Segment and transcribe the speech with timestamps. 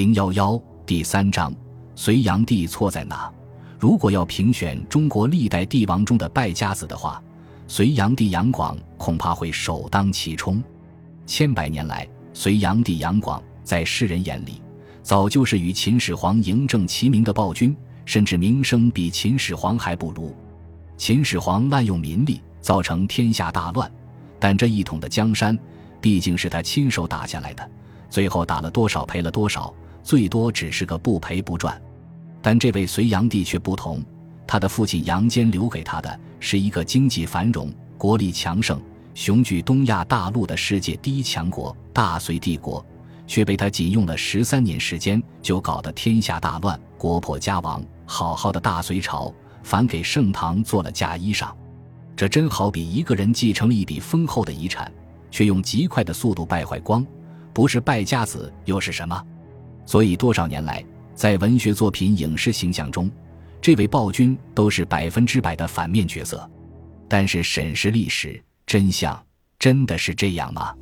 [0.00, 1.54] 零幺幺第三章，
[1.94, 3.30] 隋炀帝错在哪？
[3.78, 7.22] 如果要评选中国历代帝王中的败家子的话，
[7.68, 10.64] 隋炀帝杨广恐怕会首当其冲。
[11.26, 14.62] 千百年来，隋炀帝杨广在世人眼里，
[15.02, 17.76] 早就是与秦始皇嬴政齐名的暴君，
[18.06, 20.34] 甚至名声比秦始皇还不如。
[20.96, 23.92] 秦始皇滥用民力，造成天下大乱，
[24.38, 25.58] 但这一统的江山，
[26.00, 27.70] 毕竟是他亲手打下来的。
[28.08, 29.72] 最后打了多少，赔了多少，
[30.10, 31.80] 最多只是个不赔不赚。
[32.42, 34.02] 但这位隋炀帝却不同，
[34.44, 38.82] 他的父亲杨坚留给他的是一个经济繁荣、国力强盛。
[39.14, 42.84] 雄踞东亚大陆的世界第一强国大隋帝国，
[43.24, 47.80] 却被他仅用了十三年时间就搞得天下大乱，国破家亡。
[48.04, 49.32] 好好的大隋朝
[49.62, 51.52] 反给盛唐做了嫁衣裳，
[52.16, 54.92] 这真好比一个人继承了一笔丰厚的遗产，
[55.30, 57.06] 却用极快的速度败坏光，
[57.52, 59.24] 不是败家子又是什么？
[59.86, 60.84] 所以多少年来，
[61.14, 63.10] 在文学作品、影视形象中，
[63.60, 66.48] 这位暴君都是百分之百的反面角色。
[67.08, 68.42] 但是审视历史。
[68.66, 69.20] 真相
[69.58, 70.72] 真的是这样吗？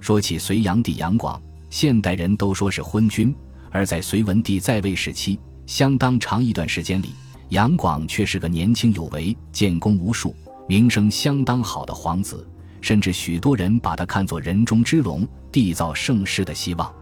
[0.00, 3.34] 说起隋炀帝杨广，现代人都说是昏君，
[3.72, 5.36] 而在隋文帝在位时期，
[5.66, 7.08] 相当长一段时间里，
[7.48, 10.32] 杨广却是个年轻有为、建功无数、
[10.68, 12.46] 名声相当好的皇子，
[12.80, 16.94] 甚至许多人把他看作人中之龙、缔造盛世的希望。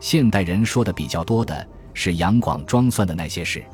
[0.00, 3.64] 现代人说的比较多的是杨广装蒜的那些事，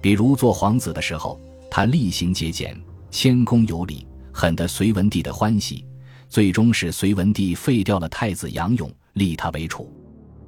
[0.00, 2.78] 比如做皇子的时候，他厉行节俭、
[3.10, 4.06] 谦恭有礼。
[4.34, 5.84] 很得隋文帝的欢喜，
[6.26, 9.92] 最终使隋文帝废掉了太子杨勇，立他为储。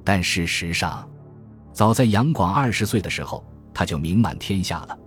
[0.03, 1.07] 但事实上，
[1.71, 4.97] 早在杨广二十岁的时候，他就名满天下了。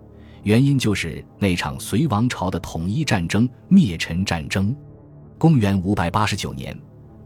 [0.45, 4.73] 原因就是那场隋王朝的统一战争——灭陈战争。
[5.39, 6.79] 公元五百八十九年，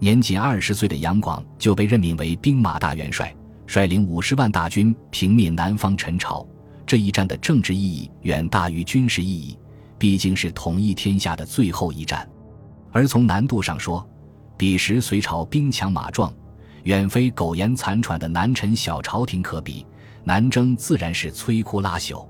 [0.03, 3.33] 年仅二十岁的杨广就被任命为兵马大元帅，
[3.69, 6.45] 率领五十万大军平灭南方陈朝。
[6.85, 9.57] 这一战的政治意义远大于军事意义。
[10.01, 12.29] 毕竟是统一天下的最后一战，
[12.91, 14.05] 而从难度上说，
[14.57, 16.35] 彼时隋朝兵强马壮，
[16.83, 19.87] 远非苟延残喘的南陈小朝廷可比，
[20.25, 22.27] 南征自然是摧枯拉朽。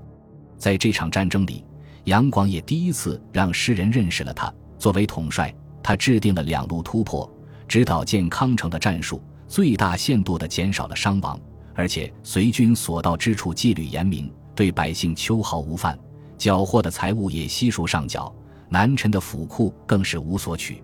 [0.59, 1.65] 在这场战争里，
[2.03, 4.53] 杨广也第一次让世人认识了他。
[4.77, 5.51] 作为统帅，
[5.81, 7.27] 他制定了两路突破、
[7.73, 11.39] 指导建康城的战术，最大限度地减少了伤亡，
[11.73, 15.97] 而且隋军所到之处纪律严明，对百姓秋毫无犯。
[16.37, 18.31] 缴获的财物也悉数上缴，
[18.69, 20.83] 南陈的府库更是无所取。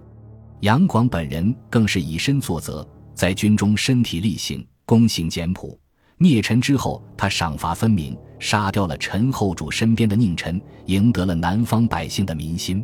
[0.62, 2.84] 杨广本人更是以身作则，
[3.14, 5.80] 在军中身体力行，躬行简朴。
[6.18, 12.84] 灭陈之后，他赏罚分明，杀掉了陈后主身边的佞臣，赢得了南方百姓的民心。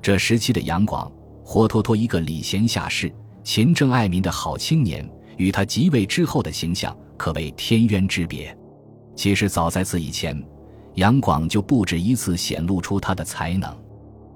[0.00, 1.12] 这时期的杨广，
[1.44, 3.12] 活脱脱一个礼贤下士、
[3.44, 8.56] 勤政爱民的好青年，与他即位之后的形象可谓天渊之别。
[9.14, 10.42] 其实早在此以前。
[10.94, 13.76] 杨广就不止一次显露出他的才能，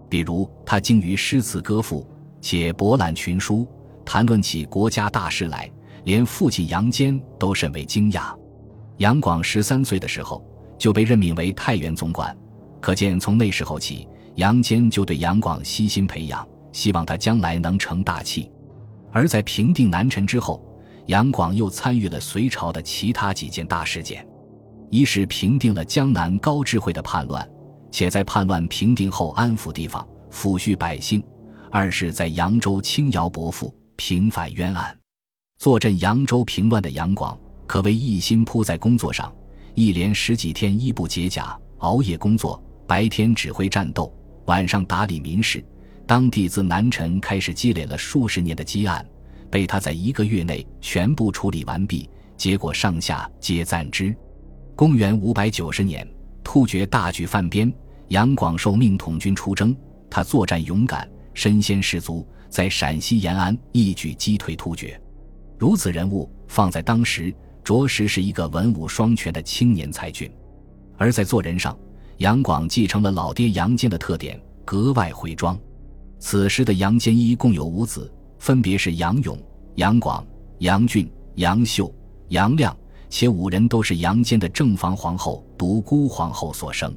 [0.08, 2.04] 比如他精于诗词歌赋，
[2.41, 3.64] 且博览群书，
[4.04, 5.70] 谈论起国家大事来，
[6.02, 8.34] 连父亲杨坚都甚为惊讶。
[8.96, 10.44] 杨广十三岁的时候
[10.76, 12.36] 就被任命为太原总管，
[12.80, 18.50] 可见从那时候起，杨坚就对杨广悉心培养，希望他将来能成大器。
[19.18, 20.64] 而在平定南陈之后，
[21.06, 24.24] 杨广又参与了隋朝的其他几件大事件。
[24.90, 27.44] 一是平定了江南高智慧的叛乱，
[27.90, 31.20] 且在叛乱平定后安抚地方、抚恤百姓；
[31.68, 34.96] 二是，在扬州轻徭薄赋、平反冤案。
[35.58, 37.36] 坐镇扬州平乱的杨广，
[37.66, 39.34] 可谓一心扑在工作上，
[39.74, 45.60] 一连十几天衣不解甲，熬夜工作，白天指挥战斗，晚上打理民事。
[46.08, 49.06] 当地自南陈开始积累了数十年的积案，
[49.50, 54.16] 被他在一个月内全部处理完毕，结果上下皆赞之。
[54.74, 56.08] 公元五百九十年，
[56.42, 57.70] 突厥大举犯边，
[58.08, 59.76] 杨广受命统军出征。
[60.08, 64.98] 他作战勇敢，身先士卒，在陕西延安一举击退突厥。
[65.58, 67.30] 如此人物，放在当时，
[67.62, 70.32] 着实是一个文武双全的青年才俊。
[70.96, 71.78] 而在做人上，
[72.16, 75.55] 杨广继承了老爹杨坚的特点，格外回庄。
[76.19, 79.38] 此时的杨坚一共有五子，分别是杨勇、
[79.76, 80.26] 杨广、
[80.59, 81.94] 杨俊、杨秀、
[82.29, 82.76] 杨亮。
[83.11, 86.94] 且五人都是杨坚的正房皇后独孤皇后所生，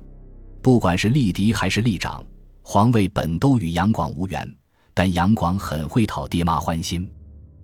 [0.62, 2.22] 不管是立嫡还是立长，
[2.62, 4.56] 皇位本都与杨广无缘。
[4.94, 7.10] 但杨广很会讨爹妈欢心，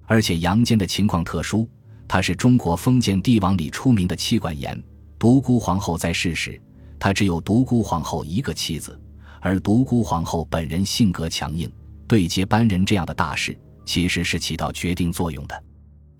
[0.05, 1.67] 而且杨坚的情况特殊，
[2.07, 4.81] 他是中国封建帝王里出名的妻管严。
[5.19, 6.57] 独孤皇后在世时，
[6.97, 8.97] 他只有独孤皇后一个妻子，
[9.41, 11.71] 而独孤皇后本人性格强硬，
[12.07, 15.63] 对接班人这样的大事，其实是起到决定作用的。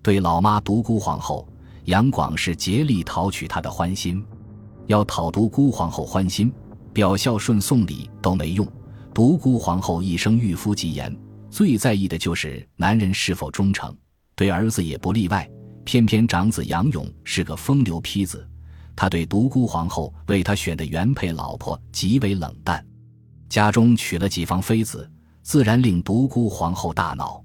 [0.02, 1.48] 对老妈独孤皇后。
[1.84, 4.22] 杨广是竭力讨取她的欢心，
[4.88, 6.52] 要讨独孤皇后欢心，
[6.92, 8.68] 表孝顺送礼都没用。
[9.14, 11.16] 独孤皇后一生御夫极严，
[11.50, 13.96] 最在意的就是男人是否忠诚，
[14.36, 15.48] 对儿子也不例外。
[15.86, 18.46] 偏偏长子杨勇是个风流坯子，
[18.94, 22.84] 他对独孤皇后为他选的原配老婆极为冷淡，
[23.48, 25.10] 家中娶了几房妃子，
[25.42, 27.42] 自然令独孤皇后大恼。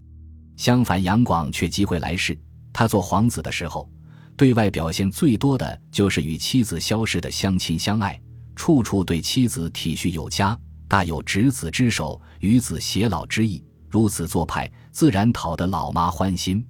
[0.58, 2.38] 相反，杨广却机会来事。
[2.72, 3.90] 他做皇子的时候，
[4.36, 8.20] 对外表现最多的就是与妻子萧氏的相亲相爱，
[8.56, 10.58] 处处对妻子体恤有加，
[10.88, 13.64] 大有执子之手，与子偕老之意。
[13.90, 16.66] 如此做派，自然讨得老妈欢心。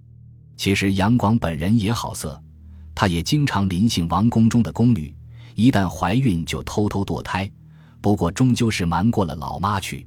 [0.56, 2.42] 其实杨广本人也好色，
[2.94, 5.16] 他也经常临幸王宫中的宫女，
[5.56, 7.50] 一旦怀孕就偷偷堕胎。
[8.04, 10.06] 不过终究是瞒过了老妈去。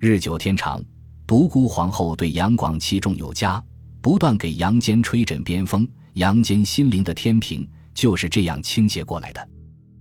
[0.00, 0.82] 日久天长，
[1.24, 3.62] 独孤皇后对杨广器重有加，
[4.02, 5.88] 不断给杨坚吹枕边风。
[6.14, 7.64] 杨坚心灵的天平
[7.94, 9.48] 就是这样倾斜过来的。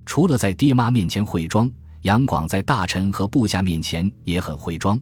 [0.03, 1.69] 除了在爹妈面前会装，
[2.01, 4.99] 杨广在大臣和部下面前也很会装。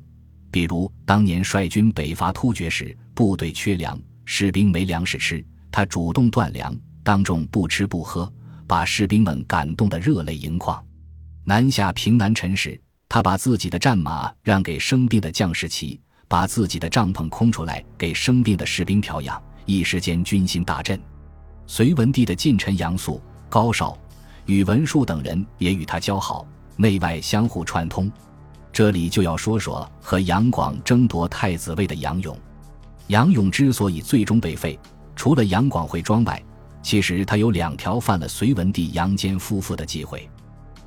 [0.52, 3.98] 比如当年率军北伐突厥时，部队缺粮。
[4.26, 5.42] 士兵没粮食吃，
[5.72, 8.30] 他主动断粮，当众不吃不喝，
[8.68, 10.84] 把士兵们感动得热泪盈眶。
[11.48, 21.00] 南下平南陈时，他把自己的战马让给生病的将士骑，把自己的帐篷空出来给生病的士兵调养，一时间军心大振。
[21.68, 23.96] 隋文帝的近臣杨素、高绍、
[24.48, 26.48] 宇文述等人也与他交好，
[26.78, 28.12] 内外相互串通。
[28.74, 32.36] 这里就要说说和杨广争夺太子位的杨勇。
[33.08, 34.80] 杨勇之所以最终被废，
[35.16, 36.44] 除了杨广会装外，
[36.82, 40.28] 其实他有两条犯了隋文帝杨坚夫妇的忌讳。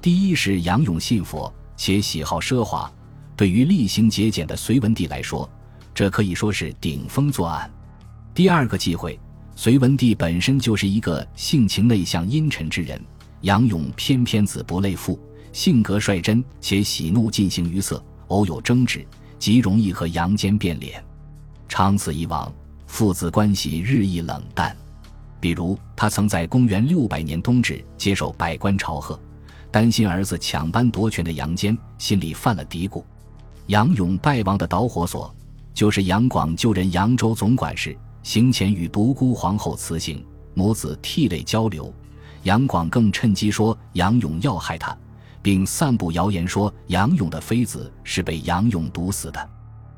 [0.01, 2.91] 第一是杨勇信佛且喜好奢华，
[3.37, 5.49] 对于厉行节俭的隋文帝来说，
[5.93, 7.69] 这可以说是顶风作案。
[8.33, 9.19] 第二个忌讳，
[9.57, 13.01] 隋文帝本身就是一个性情内向阴沉之人，
[13.41, 15.19] 杨勇偏偏子不类父，
[15.53, 19.05] 性格率真且喜怒尽形于色，偶有争执，
[19.37, 21.05] 极容易和杨坚变脸。
[21.69, 22.53] 长此以往，
[22.87, 24.77] 父子关系日益冷淡。
[25.41, 29.21] 比如，他曾在公元六百年冬至接受百官朝贺，
[29.71, 33.03] 担心儿子抢班夺权的杨坚心里犯了嘀咕。
[33.67, 35.35] 杨勇败亡的导火索，
[35.75, 40.25] 就是杨广就任扬州总管时，行前与独孤皇后辞行，
[40.55, 41.93] 母子涕泪交流。
[42.45, 44.97] 杨广更趁机说杨勇要害他，
[45.43, 49.51] 并散布谣言说杨勇的妃子是被杨勇毒死的。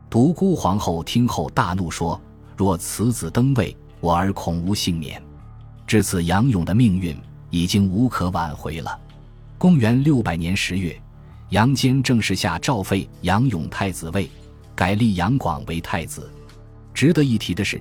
[0.09, 2.21] 独孤皇后听后大怒，说
[2.57, 5.23] ：“若此子登位，我儿恐无幸免。”
[5.87, 7.17] 至此，杨勇的命运
[7.51, 8.99] 已经无可挽回了。
[9.61, 10.99] 公元六百年十月，
[11.51, 14.27] 杨坚正式下诏废杨勇太子位，
[14.75, 16.33] 改立杨广为太子。
[16.95, 17.79] 值得一提的是，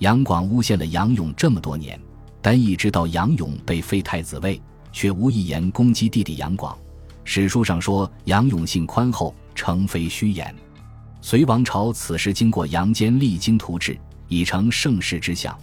[0.00, 1.98] 杨广诬陷了杨勇这么多年，
[2.42, 4.60] 但一直到杨勇被废太子位，
[4.92, 6.76] 却无一言攻击弟弟杨广。
[7.24, 10.54] 史书上说杨勇性宽厚，诚非虚言。
[11.22, 13.98] 隋王朝此时经过杨坚励精图治，
[14.28, 15.58] 已成盛世之相，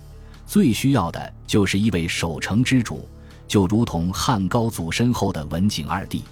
[0.48, 3.07] 最需要的就是一位守成之主，
[3.50, 6.24] 就如同汉高祖身后的文景二帝。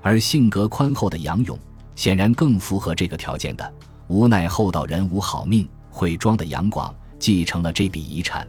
[0.00, 1.58] 而性格宽厚的杨勇，
[1.96, 3.74] 显然更符合这个条件的。
[4.06, 8.46] 无奈厚道人无好命，会装的杨广继承了这笔遗产。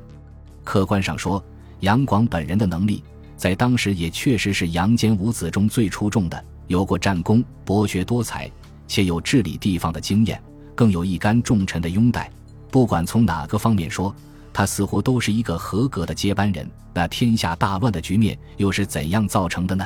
[0.63, 1.43] 客观上说，
[1.79, 3.03] 杨广本人的能力，
[3.35, 8.51] 在当时也确实是杨坚五子中最出众的，有过战功，博学多才。
[8.87, 10.41] 且有治理地方的经验，
[10.75, 12.29] 更有一干重臣的拥戴。
[12.69, 14.13] 不管从哪个方面说，
[14.53, 16.69] 他似乎都是一个合格的接班人。
[16.93, 19.85] 那天下大乱的局面又是怎样造成的呢？